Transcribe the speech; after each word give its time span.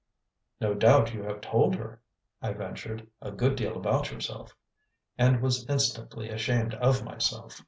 "No 0.59 0.73
doubt 0.73 1.13
you 1.13 1.21
have 1.25 1.41
told 1.41 1.75
her," 1.75 2.01
I 2.41 2.53
ventured, 2.53 3.05
"a 3.21 3.29
good 3.29 3.55
deal 3.55 3.77
about 3.77 4.09
yourself," 4.11 4.55
and 5.15 5.43
was 5.43 5.69
instantly 5.69 6.29
ashamed 6.29 6.73
of 6.73 7.03
myself. 7.03 7.55